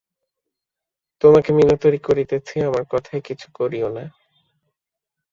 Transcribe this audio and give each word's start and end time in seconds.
তোমাকে 1.21 1.49
মিনতি 1.53 1.97
করিতেছি- 1.97 2.65
আমার 2.65 2.83
কথায় 2.89 3.21
কিছুই 3.21 3.51
করিয়ো 3.53 3.89
না। 3.89 4.03